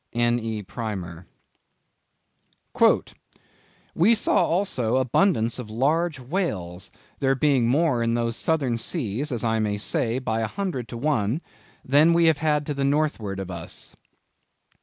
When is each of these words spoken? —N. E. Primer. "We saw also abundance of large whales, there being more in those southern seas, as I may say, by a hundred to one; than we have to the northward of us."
—N. 0.13 0.39
E. 0.39 0.63
Primer. 0.63 1.27
"We 3.93 4.15
saw 4.15 4.43
also 4.43 4.95
abundance 4.97 5.59
of 5.59 5.69
large 5.69 6.19
whales, 6.19 6.89
there 7.19 7.35
being 7.35 7.67
more 7.67 8.01
in 8.01 8.15
those 8.15 8.35
southern 8.35 8.79
seas, 8.79 9.31
as 9.31 9.43
I 9.43 9.59
may 9.59 9.77
say, 9.77 10.17
by 10.17 10.39
a 10.41 10.47
hundred 10.47 10.87
to 10.87 10.97
one; 10.97 11.39
than 11.85 12.13
we 12.13 12.25
have 12.25 12.63
to 12.63 12.73
the 12.73 12.83
northward 12.83 13.39
of 13.39 13.51
us." 13.51 13.95